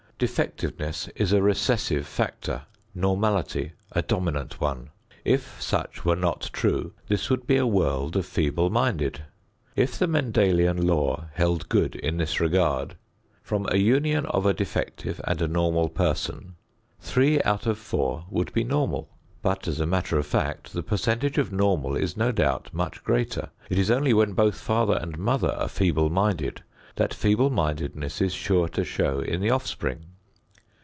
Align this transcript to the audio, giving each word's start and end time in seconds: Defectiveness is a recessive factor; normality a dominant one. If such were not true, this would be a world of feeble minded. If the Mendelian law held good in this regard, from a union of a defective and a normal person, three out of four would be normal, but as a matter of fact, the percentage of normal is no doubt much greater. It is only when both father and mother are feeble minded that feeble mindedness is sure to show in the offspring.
Defectiveness 0.21 1.07
is 1.15 1.33
a 1.33 1.41
recessive 1.41 2.05
factor; 2.05 2.65
normality 2.93 3.71
a 3.91 4.03
dominant 4.03 4.61
one. 4.61 4.91
If 5.25 5.59
such 5.59 6.05
were 6.05 6.15
not 6.15 6.51
true, 6.53 6.93
this 7.07 7.31
would 7.31 7.47
be 7.47 7.57
a 7.57 7.65
world 7.65 8.15
of 8.15 8.27
feeble 8.27 8.69
minded. 8.69 9.21
If 9.75 9.97
the 9.97 10.05
Mendelian 10.05 10.85
law 10.85 11.29
held 11.33 11.69
good 11.69 11.95
in 11.95 12.17
this 12.17 12.39
regard, 12.39 12.97
from 13.41 13.65
a 13.71 13.79
union 13.79 14.27
of 14.27 14.45
a 14.45 14.53
defective 14.53 15.19
and 15.23 15.41
a 15.41 15.47
normal 15.47 15.89
person, 15.89 16.53
three 16.99 17.41
out 17.41 17.65
of 17.65 17.79
four 17.79 18.25
would 18.29 18.53
be 18.53 18.63
normal, 18.63 19.09
but 19.41 19.67
as 19.67 19.79
a 19.79 19.87
matter 19.87 20.19
of 20.19 20.27
fact, 20.27 20.73
the 20.73 20.83
percentage 20.83 21.39
of 21.39 21.51
normal 21.51 21.95
is 21.95 22.15
no 22.15 22.31
doubt 22.31 22.69
much 22.71 23.03
greater. 23.03 23.49
It 23.71 23.79
is 23.79 23.89
only 23.89 24.13
when 24.13 24.33
both 24.33 24.59
father 24.61 24.99
and 25.01 25.17
mother 25.17 25.53
are 25.53 25.67
feeble 25.67 26.11
minded 26.11 26.61
that 26.97 27.11
feeble 27.11 27.49
mindedness 27.49 28.21
is 28.21 28.33
sure 28.35 28.67
to 28.67 28.83
show 28.83 29.19
in 29.21 29.41
the 29.41 29.49
offspring. 29.49 30.05